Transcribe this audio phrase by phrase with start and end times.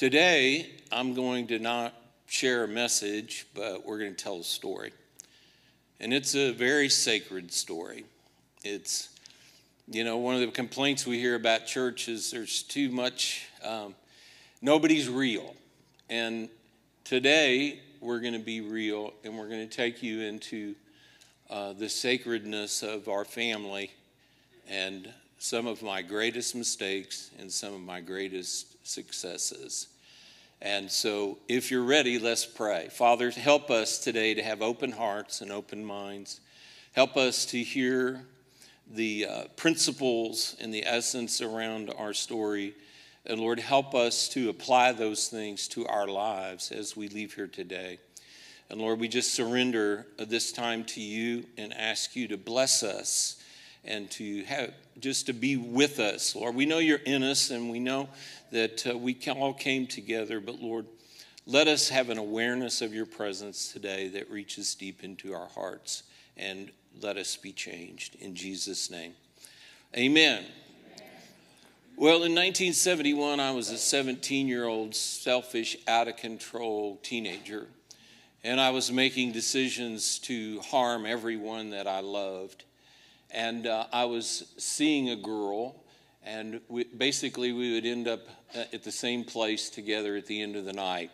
[0.00, 1.92] Today, I'm going to not
[2.26, 4.92] share a message, but we're going to tell a story.
[6.00, 8.06] And it's a very sacred story.
[8.64, 9.10] It's,
[9.86, 13.94] you know, one of the complaints we hear about church is there's too much, um,
[14.62, 15.54] nobody's real.
[16.08, 16.48] And
[17.04, 20.76] today, we're going to be real and we're going to take you into
[21.50, 23.90] uh, the sacredness of our family
[24.66, 29.88] and some of my greatest mistakes and some of my greatest successes.
[30.62, 32.88] And so, if you're ready, let's pray.
[32.90, 36.40] Father, help us today to have open hearts and open minds.
[36.92, 38.26] Help us to hear
[38.92, 42.74] the uh, principles and the essence around our story.
[43.24, 47.46] And Lord, help us to apply those things to our lives as we leave here
[47.46, 47.98] today.
[48.68, 53.39] And Lord, we just surrender this time to you and ask you to bless us
[53.84, 56.54] and to have just to be with us, Lord.
[56.54, 58.08] We know you're in us and we know
[58.52, 60.86] that uh, we all came together, but Lord,
[61.46, 66.02] let us have an awareness of your presence today that reaches deep into our hearts
[66.36, 69.14] and let us be changed in Jesus' name.
[69.96, 70.44] Amen.
[71.96, 77.66] Well, in 1971, I was a 17 year old, selfish, out of control teenager,
[78.42, 82.64] and I was making decisions to harm everyone that I loved
[83.32, 85.76] and uh, I was seeing a girl,
[86.24, 88.20] and we, basically we would end up
[88.54, 91.10] uh, at the same place together at the end of the night.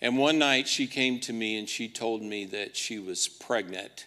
[0.00, 4.06] And one night she came to me and she told me that she was pregnant.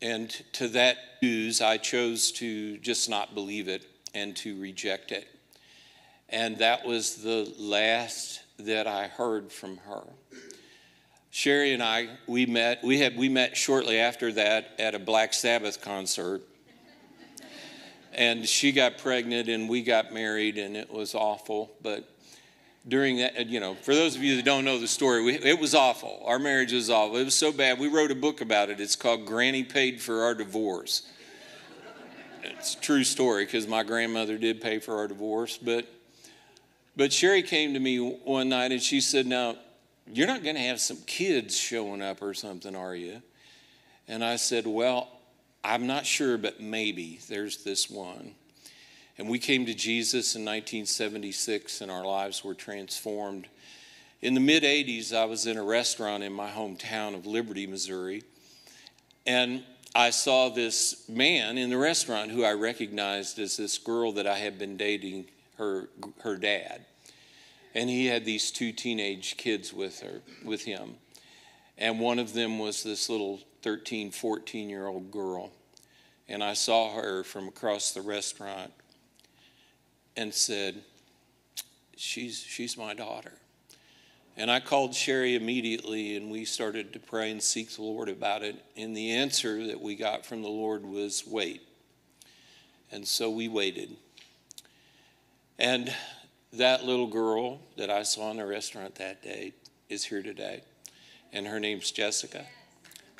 [0.00, 5.26] And to that news, I chose to just not believe it and to reject it.
[6.28, 10.04] And that was the last that I heard from her.
[11.34, 15.34] Sherry and I, we met, we, had, we met shortly after that at a Black
[15.34, 16.42] Sabbath concert.
[18.12, 21.72] and she got pregnant and we got married and it was awful.
[21.82, 22.08] But
[22.86, 25.58] during that, you know, for those of you that don't know the story, we, it
[25.58, 26.22] was awful.
[26.24, 27.16] Our marriage was awful.
[27.16, 27.80] It was so bad.
[27.80, 28.78] We wrote a book about it.
[28.78, 31.02] It's called Granny Paid for Our Divorce.
[32.44, 35.58] It's a true story because my grandmother did pay for our divorce.
[35.58, 35.88] But,
[36.96, 39.56] but Sherry came to me one night and she said, Now,
[40.12, 43.22] you're not going to have some kids showing up or something, are you?
[44.06, 45.08] And I said, Well,
[45.62, 48.34] I'm not sure, but maybe there's this one.
[49.16, 53.46] And we came to Jesus in 1976, and our lives were transformed.
[54.20, 58.22] In the mid 80s, I was in a restaurant in my hometown of Liberty, Missouri,
[59.26, 59.62] and
[59.94, 64.36] I saw this man in the restaurant who I recognized as this girl that I
[64.36, 65.26] had been dating
[65.56, 65.88] her,
[66.22, 66.84] her dad
[67.74, 70.94] and he had these two teenage kids with her with him.
[71.76, 75.50] And one of them was this little 13 14 year old girl.
[76.28, 78.72] And i saw her from across the restaurant
[80.16, 80.82] and said
[81.96, 83.32] she's she's my daughter.
[84.36, 88.42] And i called sherry immediately and we started to pray and seek the lord about
[88.42, 88.56] it.
[88.76, 91.62] And the answer that we got from the lord was wait.
[92.92, 93.96] And so we waited.
[95.58, 95.92] And
[96.56, 99.54] that little girl that I saw in the restaurant that day
[99.88, 100.62] is here today,
[101.32, 102.46] and her name's Jessica,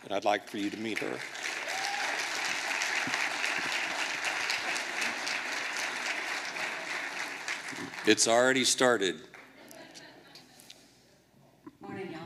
[0.04, 1.18] and I'd like for you to meet her.
[8.06, 9.16] It's already started.
[11.80, 12.20] Morning, y'all.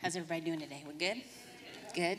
[0.00, 0.82] How's everybody doing today?
[0.86, 1.20] We're good?
[1.94, 2.18] Good.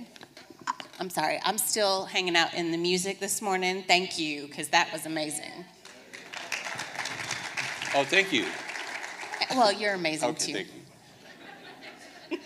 [1.00, 1.40] I'm sorry.
[1.44, 3.84] I'm still hanging out in the music this morning.
[3.88, 5.66] Thank you, because that was amazing.
[7.98, 8.46] Oh, thank you.
[9.52, 10.66] Well, you're amazing okay,
[12.30, 12.38] too.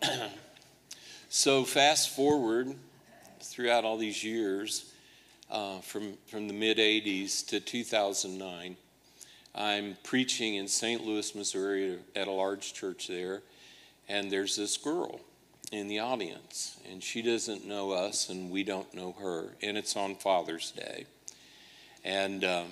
[1.28, 2.76] so fast forward
[3.40, 4.92] throughout all these years,
[5.50, 8.76] uh, from from the mid '80s to 2009,
[9.56, 11.04] I'm preaching in St.
[11.04, 13.42] Louis, Missouri, at a large church there,
[14.08, 15.18] and there's this girl
[15.72, 19.96] in the audience, and she doesn't know us, and we don't know her, and it's
[19.96, 21.06] on Father's Day,
[22.04, 22.44] and.
[22.44, 22.66] Um,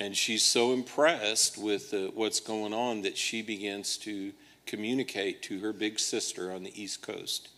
[0.00, 4.32] and she's so impressed with uh, what's going on that she begins to
[4.64, 7.50] communicate to her big sister on the East Coast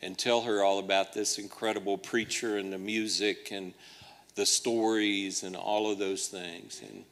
[0.00, 3.74] and tell her all about this incredible preacher and the music and
[4.36, 6.80] the stories and all of those things.
[6.88, 7.04] And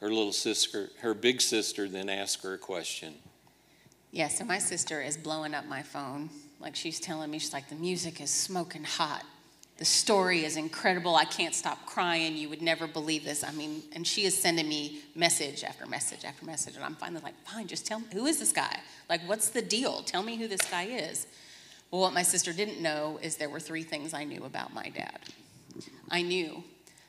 [0.00, 3.14] her little sister, her big sister, then asked her a question.
[4.10, 6.30] Yeah, so my sister is blowing up my phone.
[6.60, 9.24] Like she's telling me, she's like, the music is smoking hot.
[9.78, 11.14] The story is incredible.
[11.14, 12.36] I can't stop crying.
[12.36, 13.44] You would never believe this.
[13.44, 16.74] I mean, and she is sending me message after message after message.
[16.74, 18.80] And I'm finally like, fine, just tell me, who is this guy?
[19.08, 20.02] Like, what's the deal?
[20.02, 21.28] Tell me who this guy is.
[21.92, 24.88] Well, what my sister didn't know is there were three things I knew about my
[24.88, 25.20] dad.
[26.10, 26.64] I knew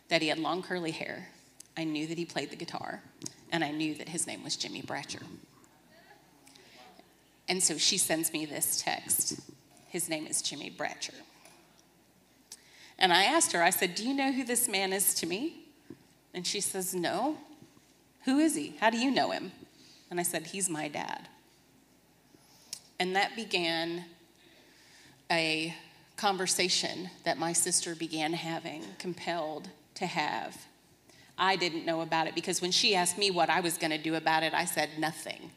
[0.09, 1.27] that he had long curly hair.
[1.75, 3.01] I knew that he played the guitar,
[3.51, 5.23] and I knew that his name was Jimmy Bratcher.
[7.47, 9.39] And so she sends me this text.
[9.87, 11.15] His name is Jimmy Bratcher.
[12.99, 15.65] And I asked her, I said, Do you know who this man is to me?
[16.33, 17.37] And she says, No.
[18.25, 18.75] Who is he?
[18.79, 19.51] How do you know him?
[20.11, 21.27] And I said, He's my dad.
[22.99, 24.03] And that began
[25.31, 25.73] a
[26.17, 30.65] conversation that my sister began having, compelled to have.
[31.37, 33.97] I didn't know about it because when she asked me what I was going to
[33.97, 35.51] do about it, I said nothing.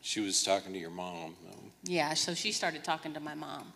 [0.00, 1.34] She was talking to your mom.
[1.42, 1.58] though.
[1.82, 3.72] Yeah, so she started talking to my mom.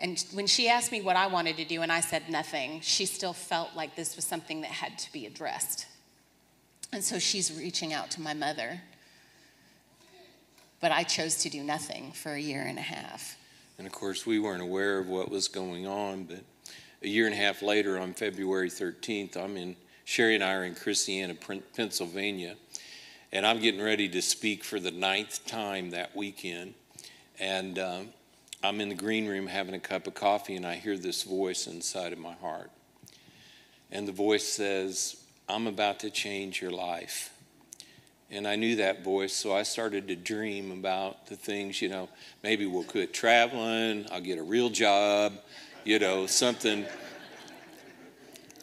[0.00, 3.06] And when she asked me what I wanted to do and I said nothing, she
[3.06, 5.86] still felt like this was something that had to be addressed.
[6.92, 8.80] And so she's reaching out to my mother.
[10.80, 13.36] But I chose to do nothing for a year and a half.
[13.78, 16.40] And of course, we weren't aware of what was going on, but
[17.02, 20.64] a year and a half later, on February 13th, I'm in, Sherry and I are
[20.64, 21.34] in Christiana,
[21.74, 22.56] Pennsylvania,
[23.32, 26.74] and I'm getting ready to speak for the ninth time that weekend.
[27.40, 28.08] And um,
[28.64, 31.66] I'm in the green room having a cup of coffee, and I hear this voice
[31.66, 32.70] inside of my heart.
[33.92, 35.16] And the voice says,
[35.50, 37.30] I'm about to change your life.
[38.30, 42.08] And I knew that voice, so I started to dream about the things, you know,
[42.42, 45.34] maybe we'll quit traveling, I'll get a real job,
[45.84, 46.86] you know, something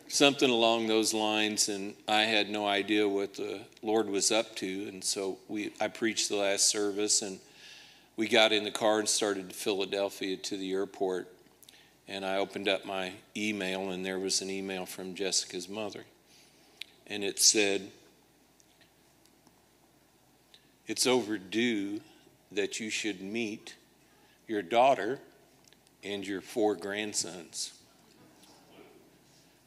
[0.08, 4.88] something along those lines and I had no idea what the Lord was up to
[4.90, 7.40] and so we I preached the last service and
[8.22, 11.28] we got in the car and started to Philadelphia to the airport
[12.08, 16.04] and I opened up my email and there was an email from Jessica's mother
[17.08, 17.90] and it said
[20.86, 22.00] it's overdue
[22.52, 23.76] that you should meet
[24.48, 25.18] your daughter
[26.04, 27.74] and your four grandsons.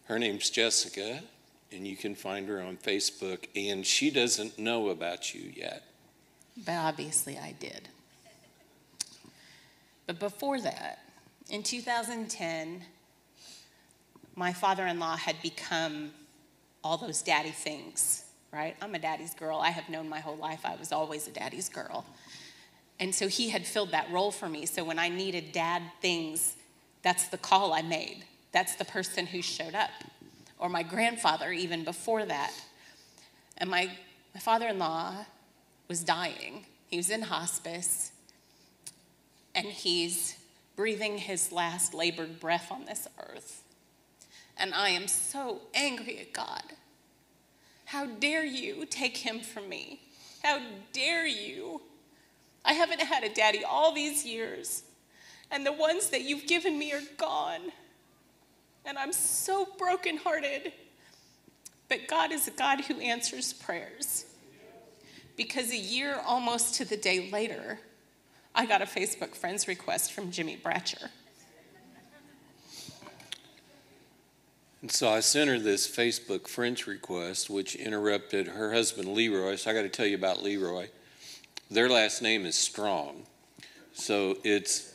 [0.04, 1.24] Her name's Jessica,
[1.72, 5.82] and you can find her on Facebook, and she doesn't know about you yet.
[6.64, 7.88] But obviously I did.
[10.06, 11.00] But before that,
[11.50, 12.82] in 2010,
[14.36, 16.10] my father in law had become
[16.82, 18.76] all those daddy things, right?
[18.82, 19.58] I'm a daddy's girl.
[19.58, 22.04] I have known my whole life I was always a daddy's girl.
[23.00, 24.66] And so he had filled that role for me.
[24.66, 26.54] So when I needed dad things,
[27.02, 28.24] that's the call I made.
[28.52, 29.90] That's the person who showed up.
[30.58, 32.52] Or my grandfather, even before that.
[33.58, 33.90] And my,
[34.34, 35.26] my father in law
[35.88, 36.66] was dying.
[36.86, 38.12] He was in hospice.
[39.54, 40.36] And he's
[40.76, 43.62] breathing his last labored breath on this earth.
[44.56, 46.62] And I am so angry at God.
[47.86, 50.00] How dare you take him from me?
[50.42, 50.60] How
[50.92, 51.80] dare you?
[52.64, 54.84] I haven't had a daddy all these years,
[55.50, 57.60] and the ones that you've given me are gone.
[58.86, 60.72] And I'm so brokenhearted.
[61.88, 64.24] But God is a God who answers prayers.
[65.36, 67.78] Because a year almost to the day later,
[68.54, 71.08] I got a Facebook friends request from Jimmy Bratcher.
[74.80, 79.56] And so I sent her this Facebook friends request, which interrupted her husband Leroy.
[79.56, 80.88] So I got to tell you about Leroy.
[81.70, 83.22] Their last name is Strong.
[83.94, 84.94] So it's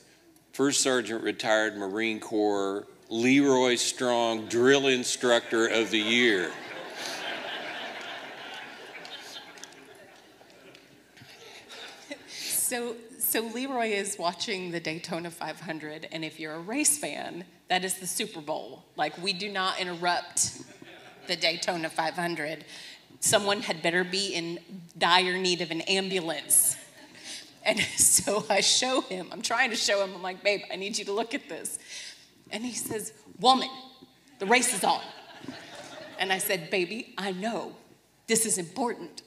[0.53, 6.51] First Sergeant retired Marine Corps Leroy Strong Drill Instructor of the Year.
[12.30, 12.95] So,
[13.30, 18.00] so Leroy is watching the Daytona 500, and if you're a race fan, that is
[18.00, 18.83] the Super Bowl.
[18.95, 20.64] Like, we do not interrupt
[21.28, 22.66] the Daytona 500.
[23.19, 24.57] Someone had better be in
[24.98, 26.76] dire need of an ambulance.
[27.64, 30.98] And so I show him, I'm trying to show him, I'm like, babe, I need
[30.98, 31.78] you to look at this.
[32.50, 33.69] And he says, Woman,
[34.40, 35.02] the race is on.
[36.18, 37.74] And I said, Baby, I know
[38.26, 39.21] this is important.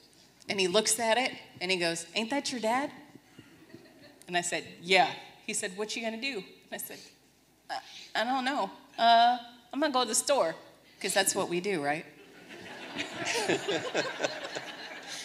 [0.49, 1.31] And he looks at it
[1.61, 2.91] and he goes, Ain't that your dad?
[4.33, 5.11] And I said, Yeah.
[5.47, 6.37] He said, What you gonna do?
[6.37, 6.97] And I said,
[7.69, 7.75] uh,
[8.15, 8.71] I don't know.
[8.99, 9.37] Uh,
[9.71, 10.55] I'm gonna go to the store
[10.97, 12.07] because that's what we do, right?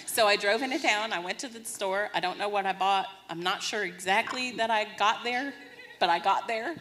[0.06, 1.14] so I drove into town.
[1.14, 2.10] I went to the store.
[2.14, 3.08] I don't know what I bought.
[3.30, 5.54] I'm not sure exactly that I got there,
[6.02, 6.76] but I got there.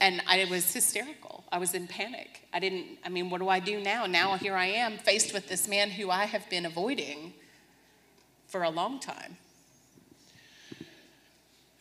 [0.00, 1.44] And I was hysterical.
[1.52, 2.40] I was in panic.
[2.54, 4.06] I didn't, I mean, what do I do now?
[4.06, 7.34] Now here I am faced with this man who I have been avoiding
[8.46, 9.36] for a long time.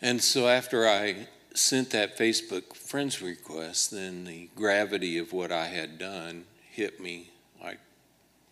[0.02, 5.68] And so after I sent that Facebook friends request, then the gravity of what I
[5.68, 7.80] had done hit me like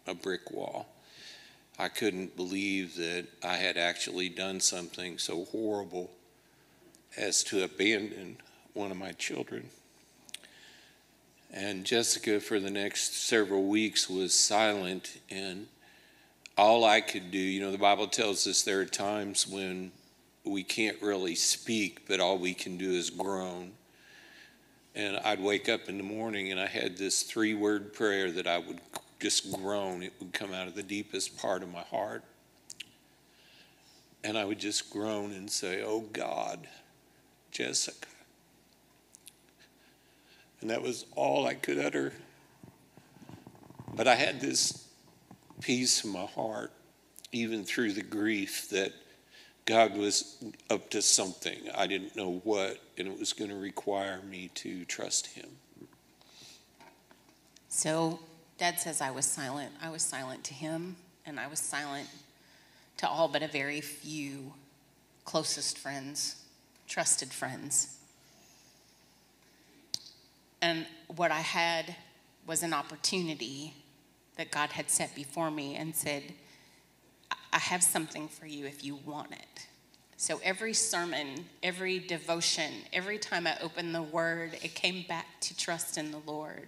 [0.08, 0.88] a brick wall.
[1.78, 6.10] I couldn't believe that I had actually done something so horrible
[7.18, 8.38] as to abandon
[8.74, 9.70] one of my children.
[11.54, 15.22] And Jessica, for the next several weeks, was silent.
[15.30, 15.68] And
[16.58, 19.92] all I could do, you know, the Bible tells us there are times when
[20.46, 23.72] we can't really speak, but all we can do is groan.
[24.94, 28.48] And I'd wake up in the morning and I had this three word prayer that
[28.48, 28.80] I would
[29.20, 30.04] just groan.
[30.04, 32.24] It would come out of the deepest part of my heart.
[34.24, 36.68] And I would just groan and say, Oh God,
[37.52, 38.08] Jessica.
[40.62, 42.14] And that was all I could utter.
[43.94, 44.88] But I had this
[45.62, 46.72] peace in my heart,
[47.32, 48.94] even through the grief, that
[49.66, 51.58] God was up to something.
[51.76, 55.50] I didn't know what, and it was going to require me to trust Him.
[57.68, 58.20] So,
[58.58, 59.74] Dad says I was silent.
[59.82, 60.96] I was silent to him,
[61.26, 62.08] and I was silent
[62.98, 64.54] to all but a very few
[65.26, 66.38] closest friends,
[66.88, 67.98] trusted friends.
[70.62, 71.96] And what I had
[72.48, 73.74] was an opportunity
[74.38, 76.34] that God had set before me and said,
[77.32, 79.68] I have something for you if you want it.
[80.18, 85.58] So every sermon, every devotion, every time I opened the word, it came back to
[85.58, 86.68] trust in the Lord.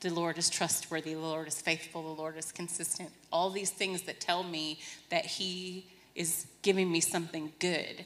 [0.00, 3.10] The Lord is trustworthy, the Lord is faithful, the Lord is consistent.
[3.30, 8.04] All these things that tell me that He is giving me something good,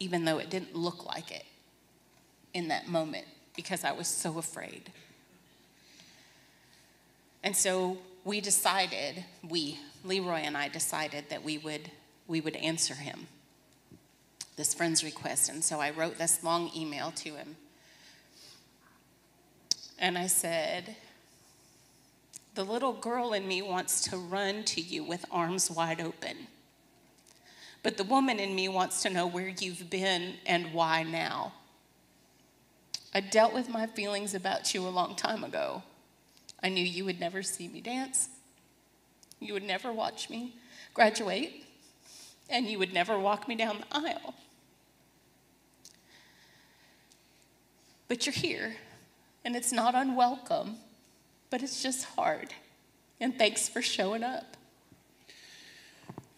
[0.00, 1.44] even though it didn't look like it
[2.54, 4.90] in that moment because I was so afraid.
[7.42, 11.90] And so we decided, we, Leroy and I decided that we would,
[12.26, 13.26] we would answer him,
[14.56, 15.50] this friend's request.
[15.50, 17.56] And so I wrote this long email to him.
[19.98, 20.96] And I said,
[22.54, 26.48] The little girl in me wants to run to you with arms wide open.
[27.82, 31.52] But the woman in me wants to know where you've been and why now.
[33.12, 35.82] I dealt with my feelings about you a long time ago.
[36.64, 38.30] I knew you would never see me dance.
[39.38, 40.56] You would never watch me
[40.94, 41.66] graduate.
[42.48, 44.34] And you would never walk me down the aisle.
[48.08, 48.76] But you're here,
[49.44, 50.76] and it's not unwelcome,
[51.50, 52.52] but it's just hard.
[53.18, 54.56] And thanks for showing up.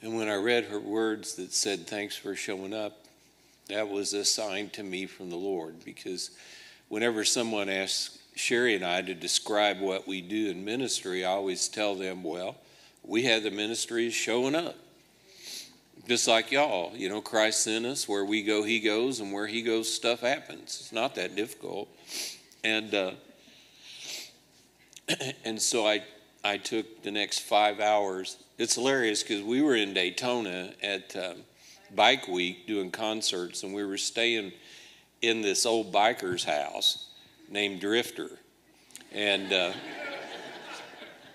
[0.01, 3.05] And when I read her words that said, Thanks for showing up,
[3.69, 6.31] that was a sign to me from the Lord because
[6.89, 11.69] whenever someone asks Sherry and I to describe what we do in ministry, I always
[11.69, 12.57] tell them, well,
[13.03, 14.77] we have the ministry showing up.
[16.07, 18.07] Just like y'all, you know, Christ sent us.
[18.07, 20.79] Where we go, He goes, and where He goes, stuff happens.
[20.81, 21.89] It's not that difficult.
[22.63, 23.13] And uh,
[25.45, 26.05] and so I
[26.45, 28.37] I took the next five hours.
[28.59, 31.37] It's hilarious because we were in Daytona at um,
[31.95, 34.53] Bike Week doing concerts, and we were staying
[35.23, 37.07] in this old biker's house
[37.49, 38.31] named Drifter.
[39.13, 39.73] And uh,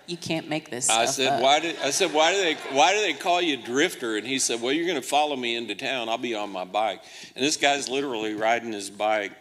[0.06, 0.90] you can't make this.
[0.90, 1.42] I said, up.
[1.42, 4.16] why did I said why do they why do they call you Drifter?
[4.16, 6.08] And he said, well, you're going to follow me into town.
[6.08, 7.02] I'll be on my bike.
[7.34, 9.32] And this guy's literally riding his bike,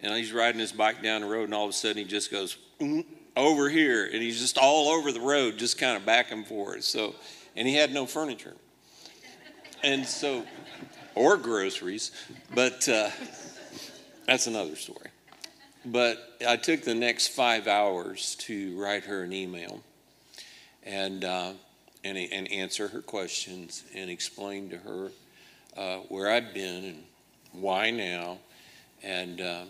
[0.00, 2.30] and he's riding his bike down the road, and all of a sudden he just
[2.30, 3.04] goes mm,
[3.36, 6.84] over here, and he's just all over the road, just kind of back and forth.
[6.84, 7.14] So,
[7.54, 8.54] and he had no furniture,
[9.82, 10.44] and so,
[11.14, 12.10] or groceries,
[12.54, 12.88] but.
[12.88, 13.10] Uh,
[14.26, 15.10] that's another story.
[15.86, 19.84] But I took the next five hours to write her an email
[20.82, 21.52] and, uh,
[22.02, 25.10] and, and answer her questions and explain to her
[25.76, 27.04] uh, where I've been and
[27.52, 28.38] why now.
[29.04, 29.64] And, uh,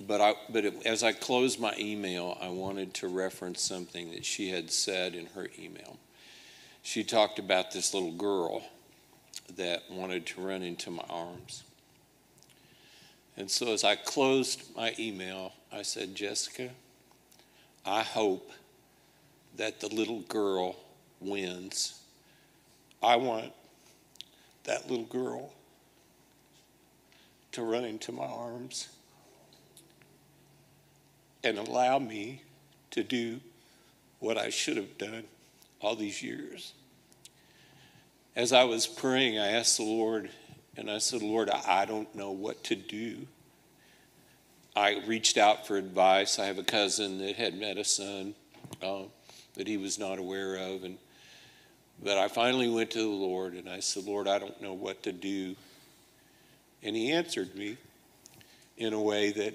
[0.00, 4.24] but I, but it, as I closed my email, I wanted to reference something that
[4.24, 5.98] she had said in her email.
[6.82, 8.62] She talked about this little girl
[9.56, 11.64] that wanted to run into my arms.
[13.36, 16.70] And so as I closed my email, I said, Jessica,
[17.84, 18.50] I hope
[19.56, 20.76] that the little girl
[21.20, 22.00] wins.
[23.02, 23.52] I want
[24.64, 25.52] that little girl
[27.52, 28.88] to run into my arms
[31.42, 32.42] and allow me
[32.90, 33.40] to do
[34.20, 35.24] what I should have done
[35.80, 36.72] all these years.
[38.34, 40.30] As I was praying, I asked the Lord
[40.76, 43.26] and I said, Lord, I don't know what to do.
[44.76, 46.38] I reached out for advice.
[46.38, 48.34] I have a cousin that had met a son
[48.82, 49.02] uh,
[49.54, 50.82] that he was not aware of.
[50.82, 50.98] And
[52.02, 55.02] but I finally went to the Lord and I said, Lord, I don't know what
[55.04, 55.54] to do.
[56.82, 57.76] And he answered me
[58.76, 59.54] in a way that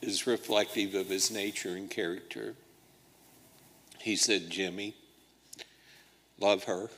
[0.00, 2.54] is reflective of his nature and character.
[4.00, 4.94] He said, Jimmy,
[6.40, 6.88] love her.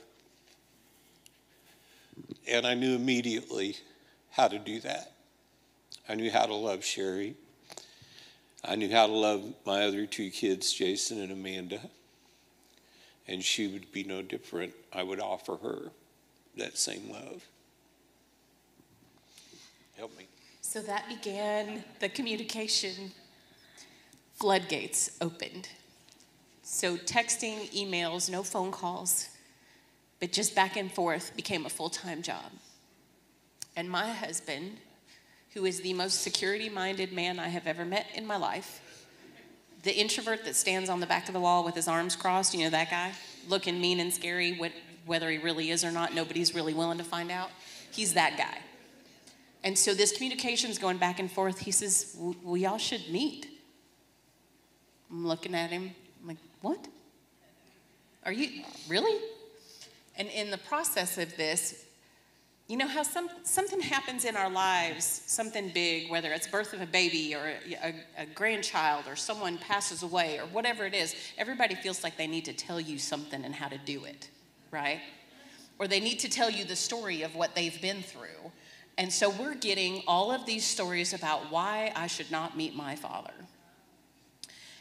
[2.47, 3.77] And I knew immediately
[4.31, 5.13] how to do that.
[6.09, 7.37] I knew how to love Sherry.
[8.65, 11.81] I knew how to love my other two kids, Jason and Amanda,
[13.27, 14.73] and she would be no different.
[14.93, 15.91] I would offer her
[16.57, 17.45] that same love.
[19.97, 20.27] Help me.
[20.61, 23.13] So that began the communication
[24.35, 25.69] floodgates opened.
[26.63, 29.29] So texting, emails, no phone calls,
[30.21, 32.51] but just back and forth became a full time job.
[33.77, 34.79] And my husband,
[35.55, 38.81] who is the most security minded man I have ever met in my life,
[39.85, 42.65] the introvert that stands on the back of the wall with his arms crossed, you
[42.65, 43.13] know that guy,
[43.49, 44.59] looking mean and scary,
[45.07, 47.51] whether he really is or not, nobody's really willing to find out.
[47.93, 48.59] He's that guy.
[49.65, 51.61] And so this communication's going back and forth.
[51.61, 53.47] He says, Well, y'all should meet.
[55.11, 55.95] I'm looking at him.
[56.21, 56.87] I'm like, What?
[58.25, 59.19] Are you really?
[60.19, 61.87] And in the process of this,
[62.69, 66.83] you know how some, something happens in our lives, something big, whether it's birth of
[66.83, 71.15] a baby or a, a, a, grandchild or someone passes away or whatever it is,
[71.39, 74.29] everybody feels like they need to tell you something and how to do it,
[74.71, 75.01] right?
[75.79, 78.53] Or they need to tell you the story of what they've been through.
[78.99, 82.97] And so we're getting all of these stories about why I should not meet my
[82.97, 83.33] father.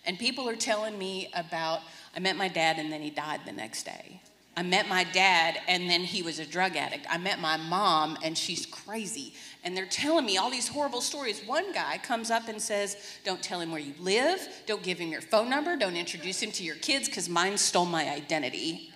[0.05, 1.81] And people are telling me about,
[2.13, 4.19] I met my dad and then he died the next day.
[4.57, 7.05] I met my dad and then he was a drug addict.
[7.11, 9.35] I met my mom and she's crazy.
[9.63, 11.43] And they're telling me all these horrible stories.
[11.45, 15.11] One guy comes up and says, Don't tell him where you live, don't give him
[15.11, 18.91] your phone number, don't introduce him to your kids because mine stole my identity.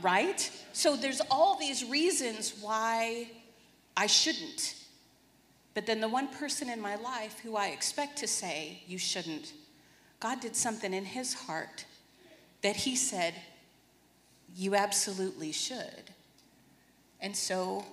[0.00, 0.50] Right?
[0.72, 3.28] So there's all these reasons why
[3.98, 4.76] I shouldn't.
[5.74, 9.52] But then the one person in my life who I expect to say, you shouldn't,
[10.20, 11.84] God did something in his heart
[12.62, 13.34] that he said,
[14.56, 16.10] you absolutely should.
[17.20, 17.84] And so,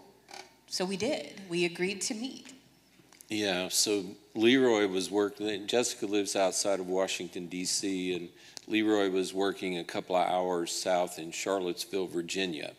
[0.68, 1.42] so we did.
[1.50, 2.54] We agreed to meet.
[3.30, 8.30] Yeah, so Leroy was working, Jessica lives outside of Washington, D.C., and
[8.68, 12.72] Leroy was working a couple of hours south in Charlottesville, Virginia.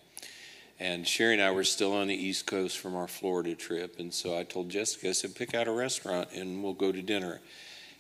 [0.80, 3.98] And Sherry and I were still on the East Coast from our Florida trip.
[3.98, 7.02] And so I told Jessica, I said, pick out a restaurant and we'll go to
[7.02, 7.40] dinner.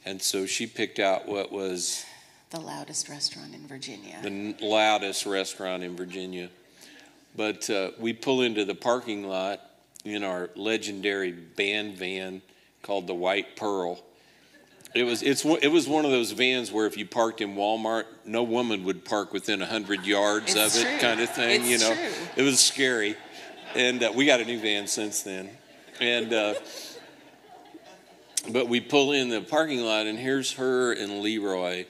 [0.04, 2.04] And so she picked out what was
[2.50, 4.16] the loudest restaurant in Virginia.
[4.22, 6.48] The loudest restaurant in Virginia.
[7.36, 9.60] But uh, we pull into the parking lot
[10.04, 12.42] in our legendary band van
[12.82, 14.02] called the White Pearl.
[14.94, 18.04] It was it's it was one of those vans where if you parked in Walmart,
[18.24, 20.90] no woman would park within hundred yards it's of true.
[20.90, 21.60] it, kind of thing.
[21.60, 22.12] It's you know, true.
[22.36, 23.14] it was scary,
[23.74, 25.50] and uh, we got a new van since then,
[26.00, 26.32] and.
[26.32, 26.54] Uh,
[28.50, 31.84] but we pull in the parking lot, and here's her and Leroy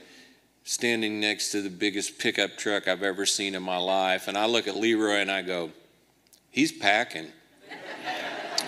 [0.68, 4.28] standing next to the biggest pickup truck I've ever seen in my life.
[4.28, 5.70] And I look at Leroy and I go,
[6.50, 7.28] he's packing.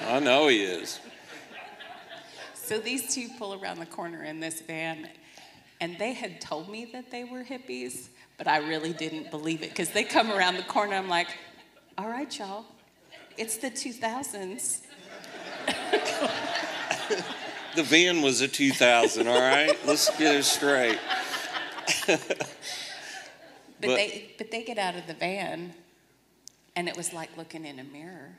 [0.08, 0.98] I know he is.
[2.54, 5.10] So these two pull around the corner in this van,
[5.82, 8.08] and they had told me that they were hippies,
[8.38, 10.94] but I really didn't believe it because they come around the corner.
[10.94, 11.28] I'm like,
[11.98, 12.64] all right, y'all,
[13.36, 14.80] it's the 2000s.
[17.76, 19.76] the van was a 2000, all right?
[19.86, 20.98] Let's get it straight.
[22.06, 22.56] but,
[23.80, 25.74] but they but they get out of the van
[26.76, 28.36] and it was like looking in a mirror.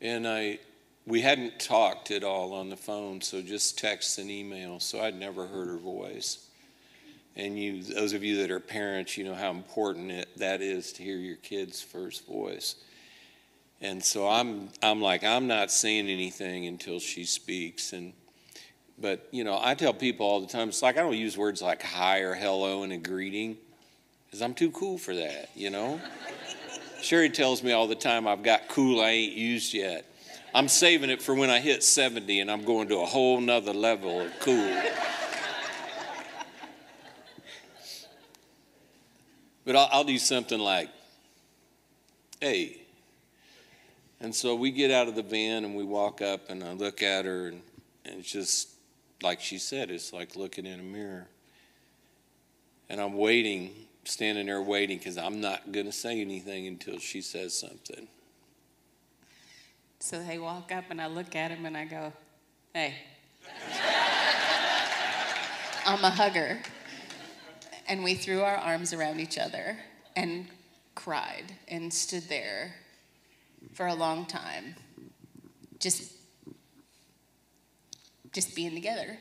[0.00, 0.58] And I
[1.06, 4.80] we hadn't talked at all on the phone, so just texts and email.
[4.80, 6.46] So I'd never heard her voice.
[7.36, 10.92] And you, those of you that are parents, you know how important it, that is
[10.94, 12.76] to hear your kid's first voice.
[13.80, 17.92] And so I'm, I'm like, I'm not saying anything until she speaks.
[17.92, 18.12] And,
[19.00, 21.62] but you know, I tell people all the time, it's like I don't use words
[21.62, 23.56] like hi or hello in a greeting,
[24.26, 25.50] because I'm too cool for that.
[25.54, 26.00] You know.
[27.02, 30.04] Sherry tells me all the time I've got cool I ain't used yet.
[30.54, 33.72] I'm saving it for when I hit 70 and I'm going to a whole nother
[33.72, 34.82] level of cool.
[39.64, 40.88] but I'll, I'll, do something like,
[42.40, 42.78] hey.
[44.20, 47.02] And so we get out of the van and we walk up and I look
[47.02, 47.62] at her and,
[48.04, 48.70] and it's just
[49.22, 51.28] like she said, it's like looking in a mirror.
[52.88, 53.72] And I'm waiting,
[54.04, 58.08] standing there waiting because I'm not going to say anything until she says something.
[60.00, 62.12] So they walk up and I look at him and I go,
[62.74, 62.94] hey.
[65.86, 66.58] I'm a hugger.
[67.86, 69.76] And we threw our arms around each other
[70.16, 70.46] and
[70.94, 72.74] cried and stood there
[73.74, 74.76] for a long time.
[75.78, 76.12] Just
[78.32, 79.18] just being together.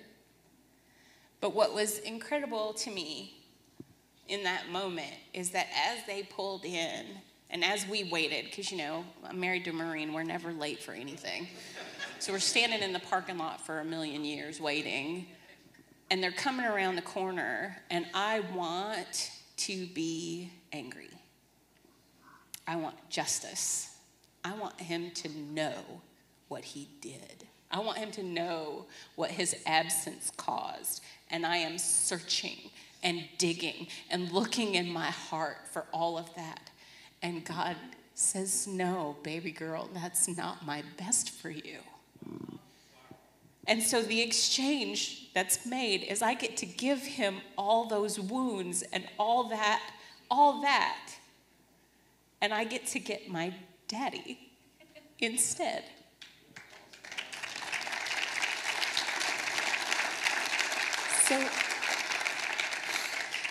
[1.41, 3.39] But what was incredible to me
[4.27, 7.05] in that moment is that as they pulled in
[7.49, 10.91] and as we waited, because you know, I'm married to Marine, we're never late for
[10.91, 11.47] anything.
[12.19, 15.25] So we're standing in the parking lot for a million years waiting,
[16.11, 21.09] and they're coming around the corner, and I want to be angry.
[22.67, 23.95] I want justice.
[24.43, 25.73] I want him to know
[26.49, 27.47] what he did.
[27.71, 31.01] I want him to know what his absence caused.
[31.29, 32.57] And I am searching
[33.03, 36.69] and digging and looking in my heart for all of that.
[37.21, 37.75] And God
[38.15, 41.77] says, No, baby girl, that's not my best for you.
[43.69, 48.81] And so the exchange that's made is I get to give him all those wounds
[48.91, 49.81] and all that,
[50.31, 51.11] all that.
[52.41, 53.53] And I get to get my
[53.87, 54.39] daddy
[55.19, 55.83] instead.
[61.29, 61.47] So,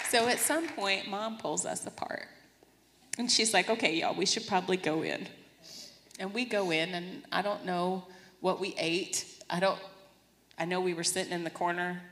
[0.08, 2.26] so at some point, mom pulls us apart.
[3.18, 5.28] And she's like, okay, y'all, we should probably go in.
[6.18, 8.02] And we go in, and I don't know
[8.40, 9.24] what we ate.
[9.48, 9.78] I don't,
[10.58, 12.02] I know we were sitting in the corner,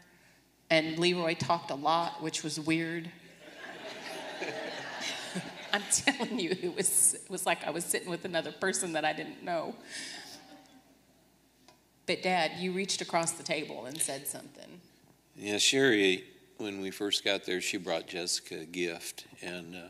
[0.70, 3.10] and Leroy talked a lot, which was weird.
[5.72, 9.04] I'm telling you, it was, it was like I was sitting with another person that
[9.04, 9.74] I didn't know.
[12.06, 14.80] But, Dad, you reached across the table and said something.
[15.38, 16.24] Yeah, Sherry,
[16.56, 19.88] when we first got there, she brought Jessica a gift, and uh,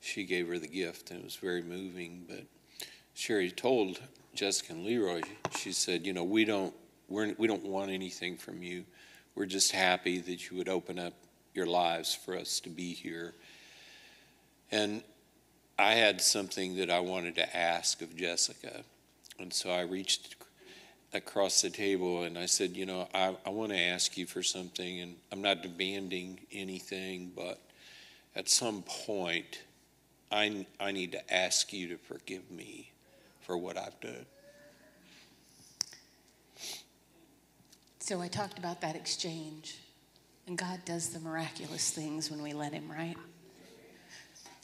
[0.00, 2.24] she gave her the gift, and it was very moving.
[2.28, 2.42] But
[3.14, 4.00] Sherry told
[4.34, 5.20] Jessica and Leroy,
[5.56, 6.74] she said, "You know, we don't
[7.08, 8.84] we're, we don't want anything from you.
[9.36, 11.14] We're just happy that you would open up
[11.54, 13.32] your lives for us to be here."
[14.72, 15.04] And
[15.78, 18.82] I had something that I wanted to ask of Jessica,
[19.38, 20.34] and so I reached
[21.14, 24.42] across the table and I said, you know, I, I want to ask you for
[24.42, 27.60] something and I'm not demanding anything, but
[28.34, 29.60] at some point
[30.30, 32.90] I, I need to ask you to forgive me
[33.42, 34.26] for what I've done.
[38.00, 39.78] So I talked about that exchange.
[40.46, 43.16] And God does the miraculous things when we let Him, right?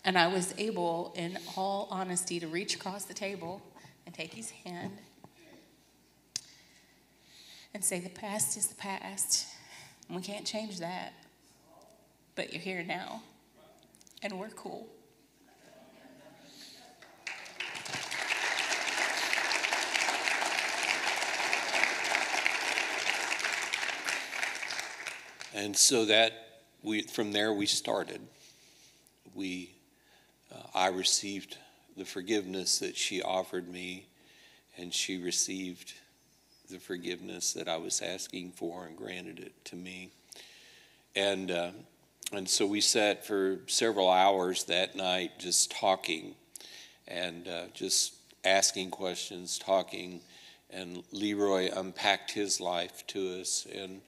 [0.05, 3.63] And I was able, in all honesty, to reach across the table
[4.05, 4.99] and take His hand
[7.75, 9.47] and say, The past is the past.
[10.09, 11.13] And we can't change that.
[12.35, 13.23] But you're here now.
[14.23, 14.89] And we're cool.
[25.53, 26.33] And so that
[26.83, 28.21] we, from there we started.
[29.35, 29.75] We,
[30.53, 31.57] uh, I received
[31.97, 34.07] the forgiveness that she offered me,
[34.77, 35.93] and she received
[36.71, 40.11] the forgiveness that I was asking for and granted it to me.
[41.15, 41.71] And, uh,
[42.33, 46.35] and so we sat for several hours that night just talking
[47.09, 50.21] and uh, just asking questions, talking.
[50.71, 53.67] And Leroy unpacked his life to us.
[53.75, 54.01] And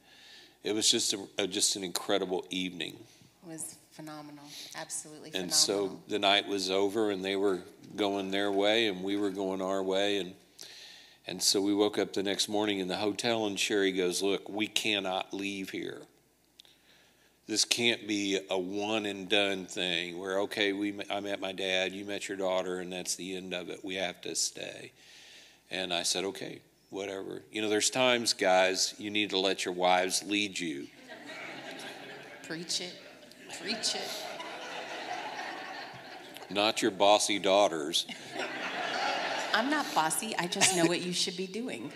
[0.63, 2.97] it was just, a, just an incredible evening.
[3.45, 4.45] It was phenomenal,
[4.77, 5.45] absolutely phenomenal.
[5.45, 7.63] And so the night was over, and they were
[7.97, 10.19] going their way, and we were going our way.
[10.19, 10.35] And
[11.27, 14.49] and so we woke up the next morning in the hotel, and Sherry goes, Look,
[14.49, 16.03] we cannot leave here.
[17.47, 21.93] This can't be a one and done thing where, okay, we, I met my dad,
[21.93, 23.85] you met your daughter, and that's the end of it.
[23.85, 24.93] We have to stay.
[25.71, 27.43] And I said, Okay, whatever.
[27.51, 30.87] You know, there's times, guys, you need to let your wives lead you.
[32.47, 32.95] Preach it.
[33.61, 34.11] Preach it.
[36.51, 38.07] Not your bossy daughters.
[39.55, 41.93] I'm not bossy, I just know what you should be doing.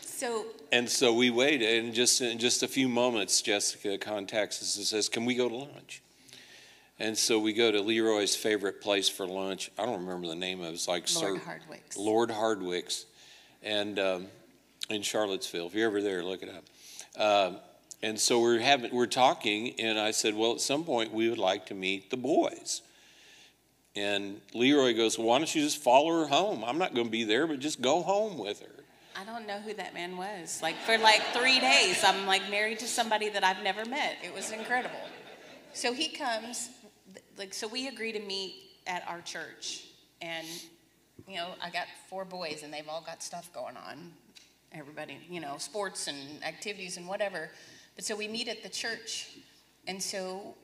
[0.00, 4.76] So and so we wait, and just in just a few moments, Jessica contacts us
[4.76, 6.02] and says, "Can we go to lunch?"
[6.98, 9.70] And so we go to Leroy's favorite place for lunch.
[9.78, 10.72] I don't remember the name of it.
[10.72, 11.96] It's like Lord Sir, Hardwick's.
[11.96, 13.06] Lord Hardwick's,
[13.62, 14.26] and um,
[14.90, 15.68] in Charlottesville.
[15.68, 16.64] If you're ever there, look it up.
[17.16, 17.58] Uh,
[18.02, 21.38] and so we're having we're talking, and I said, "Well, at some point we would
[21.38, 22.82] like to meet the boys."
[23.98, 26.62] And Leroy goes, well, Why don't you just follow her home?
[26.64, 28.84] I'm not going to be there, but just go home with her.
[29.16, 30.62] I don't know who that man was.
[30.62, 34.18] Like, for like three days, I'm like married to somebody that I've never met.
[34.22, 35.00] It was incredible.
[35.72, 36.70] So he comes,
[37.36, 38.54] like, so we agree to meet
[38.86, 39.86] at our church.
[40.22, 40.46] And,
[41.26, 44.12] you know, I got four boys, and they've all got stuff going on.
[44.72, 47.50] Everybody, you know, sports and activities and whatever.
[47.96, 49.30] But so we meet at the church.
[49.88, 50.54] And so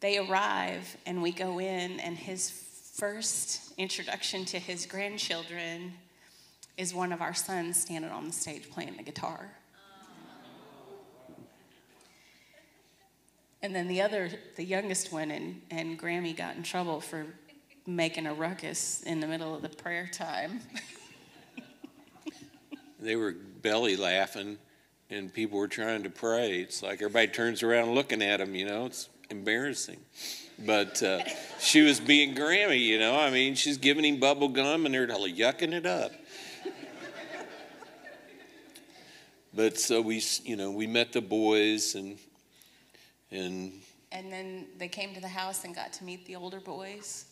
[0.00, 5.92] they arrive, and we go in, and his first introduction to his grandchildren
[6.76, 9.50] is one of our sons standing on the stage playing the guitar.
[13.62, 17.26] And then the other, the youngest one, and, and Grammy got in trouble for
[17.86, 20.60] making a ruckus in the middle of the prayer time.
[22.98, 23.32] They were
[23.62, 24.58] belly laughing,
[25.10, 26.60] and people were trying to pray.
[26.60, 30.00] It's like everybody turns around looking at them, you know, it's embarrassing.
[30.64, 31.22] But uh,
[31.60, 33.18] she was being Grammy, you know.
[33.18, 36.12] I mean, she's giving him bubble gum, and they're yucking it up.
[39.54, 42.18] but so we, you know, we met the boys, and
[43.30, 43.72] and
[44.12, 47.26] And then they came to the house and got to meet the older boys.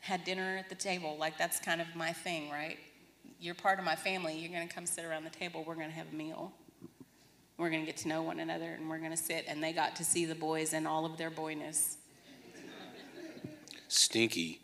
[0.00, 1.16] Had dinner at the table.
[1.18, 2.78] Like that's kind of my thing, right?
[3.40, 4.38] You're part of my family.
[4.38, 5.64] You're going to come sit around the table.
[5.66, 6.52] We're going to have a meal.
[7.60, 9.44] We're going to get to know one another and we're going to sit.
[9.46, 11.98] And they got to see the boys in all of their boyness.
[13.88, 14.62] stinky.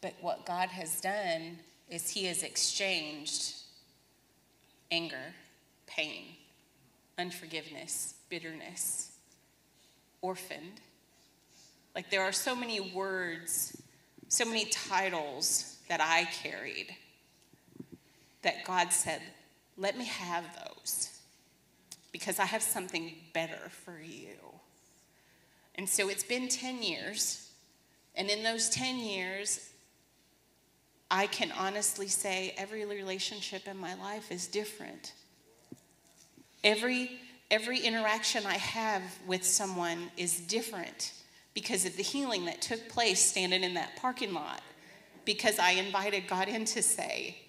[0.00, 1.58] But what God has done
[1.90, 3.54] is He has exchanged
[4.92, 5.34] anger,
[5.88, 6.26] pain,
[7.18, 9.10] unforgiveness, bitterness,
[10.22, 10.80] orphaned.
[11.96, 13.82] Like there are so many words,
[14.28, 16.94] so many titles that I carried
[18.44, 19.20] that God said,
[19.76, 21.10] let me have those
[22.12, 24.36] because I have something better for you.
[25.74, 27.50] And so it's been 10 years.
[28.14, 29.70] And in those 10 years,
[31.10, 35.12] I can honestly say every relationship in my life is different.
[36.62, 37.18] Every,
[37.50, 41.12] every interaction I have with someone is different
[41.52, 44.62] because of the healing that took place standing in that parking lot.
[45.24, 47.43] Because I invited God in to say,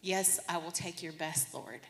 [0.00, 1.80] Yes, I will take your best, Lord.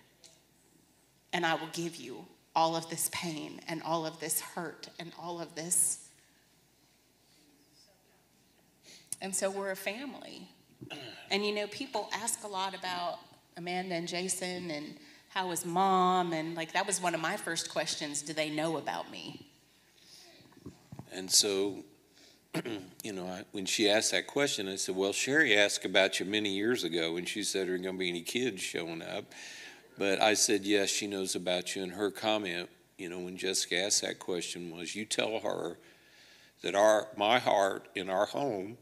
[1.33, 2.25] And I will give you
[2.57, 6.09] all of this pain and all of this hurt and all of this.
[9.21, 10.49] And so we're a family.
[11.31, 13.19] And you know, people ask a lot about
[13.59, 14.97] Amanda and Jason and
[15.29, 16.33] how is mom?
[16.33, 19.47] And like, that was one of my first questions do they know about me?
[21.13, 21.85] And so,
[23.03, 26.27] you know, I, when she asked that question, I said, Well, Sherry asked about you
[26.27, 29.25] many years ago when she said there are going to be any kids showing up.
[29.99, 31.83] But I said, Yes, she knows about you.
[31.83, 35.79] And her comment, you know, when Jessica asked that question was, You tell her
[36.63, 38.79] that our, my heart in our home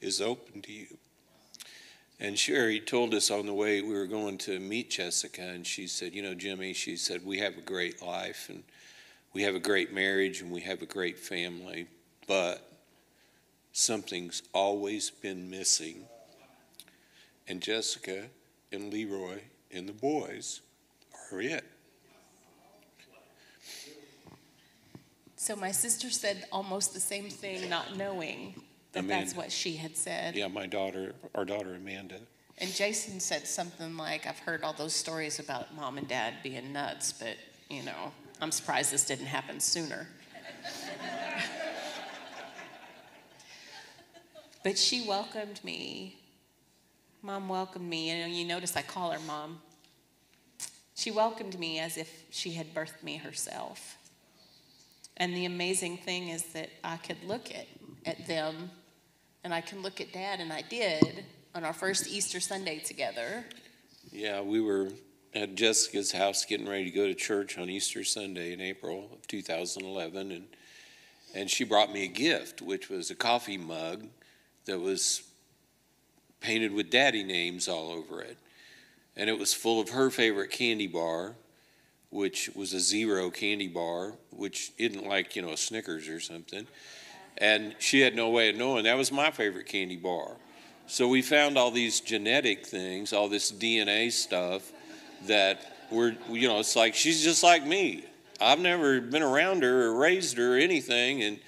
[0.00, 0.86] is open to you.
[2.18, 5.86] And Sherry told us on the way we were going to meet Jessica, and she
[5.86, 8.62] said, You know, Jimmy, she said, we have a great life and
[9.32, 11.86] we have a great marriage and we have a great family,
[12.26, 12.69] but
[13.72, 16.04] something's always been missing.
[17.48, 18.26] And Jessica
[18.72, 19.40] and Leroy
[19.72, 20.60] and the boys
[21.32, 21.64] are it.
[25.36, 28.54] So my sister said almost the same thing, not knowing
[28.92, 30.36] that that's what she had said.
[30.36, 32.16] Yeah, my daughter, our daughter Amanda.
[32.58, 36.74] And Jason said something like, I've heard all those stories about mom and dad being
[36.74, 37.36] nuts, but,
[37.70, 40.06] you know, I'm surprised this didn't happen sooner.
[44.62, 46.18] but she welcomed me.
[47.22, 48.10] Mom welcomed me.
[48.10, 49.60] And you notice I call her mom.
[50.94, 53.96] She welcomed me as if she had birthed me herself.
[55.16, 57.66] And the amazing thing is that I could look at,
[58.06, 58.70] at them
[59.44, 63.44] and I can look at dad, and I did on our first Easter Sunday together.
[64.12, 64.90] Yeah, we were
[65.34, 69.26] at Jessica's house getting ready to go to church on Easter Sunday in April of
[69.26, 70.46] 2011, and
[71.32, 74.08] and she brought me a gift, which was a coffee mug
[74.66, 75.22] that was
[76.40, 78.38] painted with daddy names all over it,
[79.16, 81.34] and it was full of her favorite candy bar,
[82.10, 86.66] which was a zero candy bar, which isn't like you know a Snickers or something,
[87.38, 90.36] and she had no way of knowing that was my favorite candy bar.
[90.86, 94.72] So we found all these genetic things, all this DNA stuff
[95.26, 98.04] that we're, you know, it's like she's just like me.
[98.40, 101.38] I've never been around her or raised her or anything, and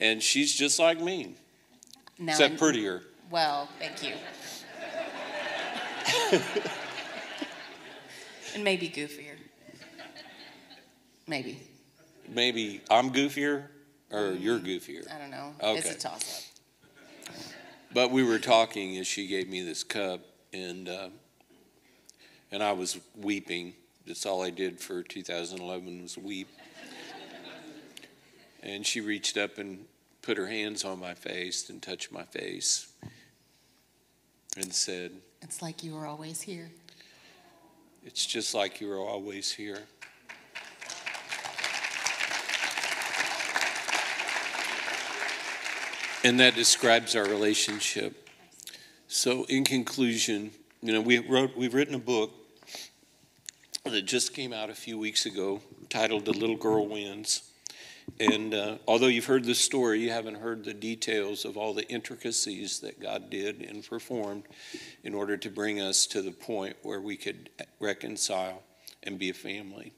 [0.00, 1.34] and she's just like me,
[2.18, 3.02] Now, except in- prettier.
[3.30, 4.14] Well, thank you.
[8.54, 9.36] and maybe goofier.
[11.26, 11.62] Maybe.
[12.28, 13.64] Maybe I'm goofier
[14.10, 15.10] or you're goofier.
[15.14, 15.54] I don't know.
[15.60, 15.94] It's Okay.
[15.94, 16.50] a toss
[17.28, 17.34] up.
[17.92, 20.20] But we were talking as she gave me this cup,
[20.52, 21.08] and uh,
[22.50, 23.74] and I was weeping.
[24.06, 26.48] That's all I did for 2011 was weep.
[28.62, 29.84] and she reached up and
[30.28, 32.92] put her hands on my face and touched my face,
[34.58, 35.10] and said,
[35.40, 36.70] It's like you were always here.
[38.04, 39.84] "It's just like you were always here."
[46.22, 48.28] And that describes our relationship.
[49.06, 50.50] So, in conclusion,
[50.82, 52.32] you know, we wrote, we've written a book
[53.84, 57.47] that just came out a few weeks ago titled The Little Girl Wins.
[58.20, 61.88] And uh, although you've heard the story, you haven't heard the details of all the
[61.88, 64.44] intricacies that God did and performed
[65.04, 68.62] in order to bring us to the point where we could reconcile
[69.02, 69.92] and be a family.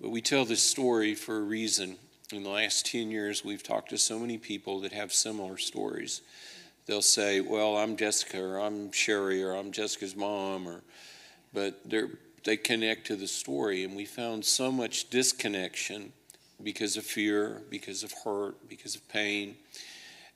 [0.00, 1.96] But we tell this story for a reason.
[2.32, 6.20] In the last 10 years, we've talked to so many people that have similar stories.
[6.86, 10.82] They'll say, Well, I'm Jessica, or I'm Sherry, or I'm Jessica's mom, or,
[11.52, 11.80] but
[12.44, 13.84] they connect to the story.
[13.84, 16.12] And we found so much disconnection
[16.64, 19.56] because of fear, because of hurt, because of pain.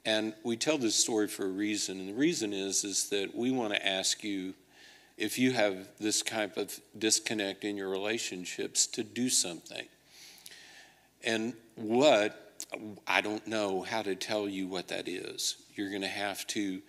[0.05, 1.99] And we tell this story for a reason.
[1.99, 4.55] And the reason is, is that we want to ask you
[5.17, 9.87] if you have this type of disconnect in your relationships to do something.
[11.25, 12.63] And what,
[13.07, 15.57] I don't know how to tell you what that is.
[15.75, 16.81] You're going to have to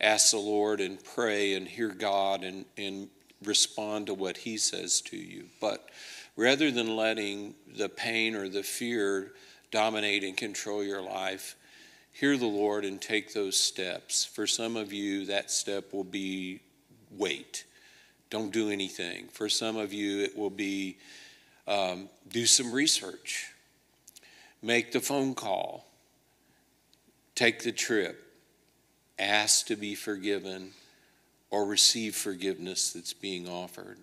[0.00, 3.08] ask the Lord and pray and hear God and, and
[3.44, 5.46] respond to what He says to you.
[5.60, 5.88] But
[6.36, 9.32] rather than letting the pain or the fear
[9.70, 11.56] dominate and control your life,
[12.12, 14.24] hear the Lord and take those steps.
[14.24, 16.60] For some of you, that step will be
[17.10, 17.64] wait
[18.30, 19.28] don't do anything.
[19.28, 20.96] For some of you, it will be
[21.66, 23.52] um, do some research,
[24.62, 25.86] make the phone call,
[27.34, 28.22] take the trip,
[29.18, 30.72] ask to be forgiven,
[31.50, 33.98] or receive forgiveness that's being offered.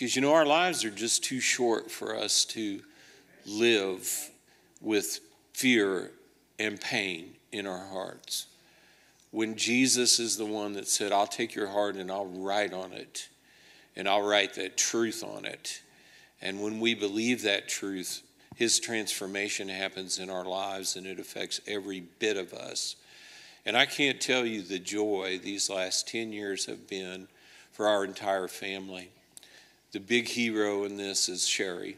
[0.00, 2.80] Because you know, our lives are just too short for us to
[3.44, 4.30] live
[4.80, 5.20] with
[5.52, 6.12] fear
[6.58, 8.46] and pain in our hearts
[9.30, 12.92] when Jesus is the one that said, I'll take your heart and I'll write on
[12.92, 13.28] it,
[13.94, 15.82] and I'll write that truth on it.
[16.40, 18.22] And when we believe that truth,
[18.56, 22.96] his transformation happens in our lives and it affects every bit of us.
[23.66, 27.28] And I can't tell you the joy these last 10 years have been
[27.70, 29.10] for our entire family.
[29.92, 31.96] The big hero in this is Sherry.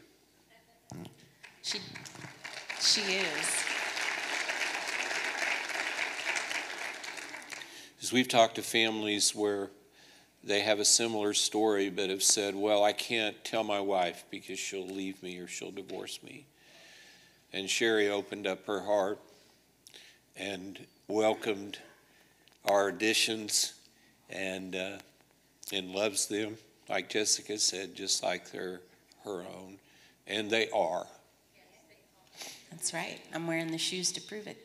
[1.61, 1.77] She,
[2.81, 3.63] she is.
[7.95, 9.69] Because we've talked to families where
[10.43, 14.57] they have a similar story but have said, Well, I can't tell my wife because
[14.57, 16.47] she'll leave me or she'll divorce me.
[17.53, 19.19] And Sherry opened up her heart
[20.35, 21.77] and welcomed
[22.65, 23.75] our additions
[24.31, 24.97] and, uh,
[25.71, 26.57] and loves them,
[26.89, 28.81] like Jessica said, just like they're
[29.23, 29.77] her own.
[30.27, 31.05] And they are.
[32.71, 33.19] That's right.
[33.33, 34.57] I'm wearing the shoes to prove it.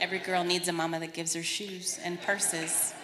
[0.00, 2.94] Every girl needs a mama that gives her shoes and purses.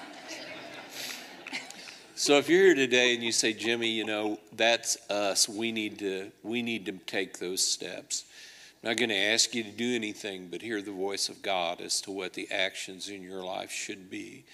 [2.19, 5.51] So if you're here today and you say, Jimmie, you know, that's us.
[5.51, 8.25] We need to we need to take those steps.
[8.83, 11.83] I'm not going to ask you to do anything but hear the voice of God
[11.83, 14.45] as to what the actions in your life should be.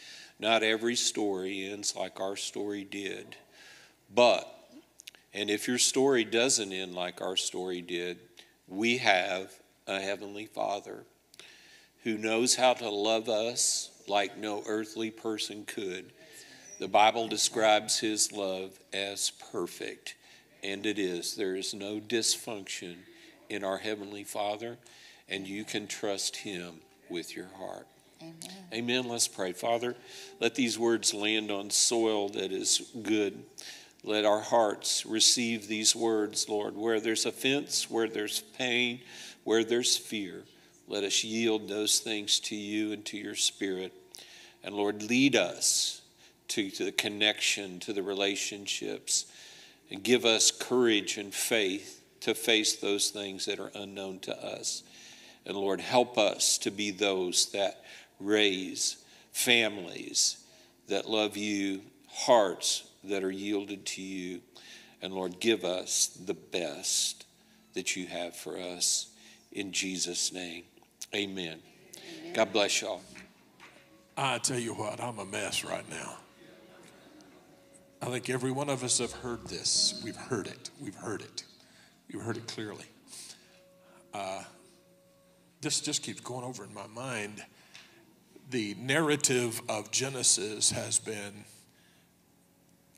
[0.43, 3.37] Not every story ends like our story did.
[4.13, 4.53] But
[5.33, 8.19] and if your story doesn't end like our story did,
[8.67, 9.53] we have
[9.87, 11.05] a heavenly Father
[12.03, 16.13] who knows how to love us like no earthly person could.
[16.81, 20.17] The Bible describes his love as perfect,
[20.65, 21.37] and it is.
[21.37, 22.97] There is no dysfunction
[23.49, 24.79] in our Heavenly Father,
[25.29, 27.87] and you can trust him with your heart.
[28.23, 28.35] Amen.
[28.73, 29.09] Amen.
[29.09, 29.53] Let's pray.
[29.53, 29.97] Father,
[30.41, 33.43] let these words land on soil that is good.
[34.05, 39.01] Let our hearts receive these words, Lord, where there's offense, where there's pain,
[39.45, 40.45] where there's fear.
[40.87, 43.93] Let us yield those things to you and to your spirit.
[44.63, 46.03] And Lord, lead us
[46.49, 49.27] to, to the connection, to the relationships,
[49.91, 54.85] and give us courage and faith to face those things that are unknown to us.
[55.45, 57.85] And Lord, help us to be those that
[58.25, 60.45] raise families
[60.89, 64.41] that love you, hearts that are yielded to you.
[65.01, 67.27] And Lord, give us the best
[67.75, 69.09] that you have for us.
[69.51, 70.65] In Jesus' name.
[71.15, 71.59] Amen.
[72.21, 72.33] Amen.
[72.35, 73.03] God bless y'all.
[74.17, 76.17] I tell you what, I'm a mess right now.
[78.01, 80.01] I think every one of us have heard this.
[80.05, 80.71] We've heard it.
[80.81, 81.45] We've heard it.
[82.13, 82.85] We've heard it clearly.
[84.13, 84.43] Uh,
[85.61, 87.45] this just keeps going over in my mind.
[88.53, 91.45] The narrative of Genesis has been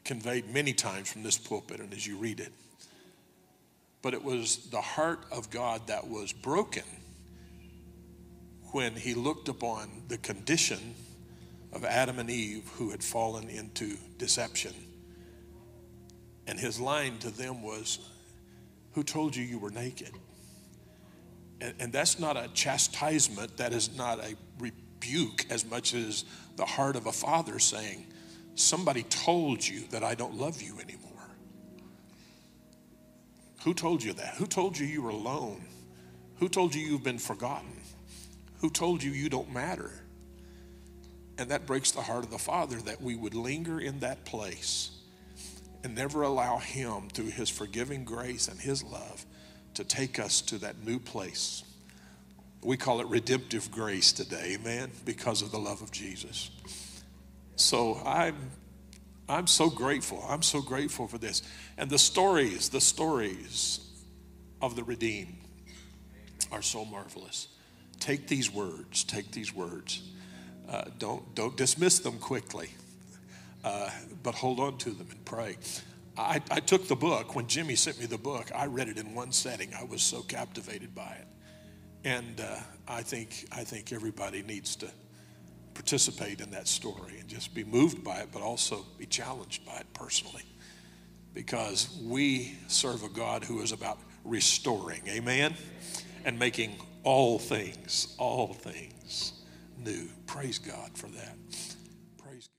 [0.03, 2.53] conveyed many times from this pulpit and as you read it.
[4.03, 6.83] But it was the heart of God that was broken
[8.73, 10.97] when he looked upon the condition
[11.73, 14.75] of Adam and Eve who had fallen into deception.
[16.49, 18.01] And his line to them was,
[18.95, 20.11] Who told you you were naked?
[21.61, 24.35] And, and, that's not a chastisement, that is not a
[25.05, 26.25] rebuke as much as
[26.57, 28.07] the heart of a father saying,
[28.55, 31.11] Somebody told you that I don't love you anymore.
[33.65, 34.35] Who told you that?
[34.35, 35.65] Who told you you were alone?
[36.37, 37.73] Who told you you've been forgotten?
[38.61, 39.91] Who told you you don't matter?
[41.37, 44.91] And that breaks the heart of the Father that we would linger in that place
[45.83, 49.27] and never allow Him, through His forgiving grace and His love,
[49.75, 51.65] to take us to that new place.
[52.65, 56.51] We call it redemptive grace today, amen, because of the love of Jesus.
[57.57, 58.51] So I'm
[59.29, 60.25] I'm so grateful.
[60.29, 61.43] I'm so grateful for this.
[61.79, 63.81] And the stories, the stories
[64.61, 65.37] of the redeemed
[66.53, 67.49] are so marvelous.
[68.01, 70.03] Take these words, take these words.
[70.69, 72.71] Uh, don't, don't dismiss them quickly,
[73.65, 73.91] uh,
[74.23, 75.57] but hold on to them and pray.
[76.17, 79.15] I, I took the book, when Jimmie sent me the book, I read it in
[79.15, 79.73] one setting.
[79.79, 81.27] I was so captivated by it.
[82.05, 84.91] And uh, I, think, I think everybody needs to
[85.73, 89.77] participate in that story and just be moved by it, but also be challenged by
[89.77, 90.45] it personally.
[91.33, 95.55] Because we serve a God who is about restoring, amen?
[96.25, 99.33] And making all things, all things
[99.79, 100.09] new.
[100.27, 101.37] Praise God for that.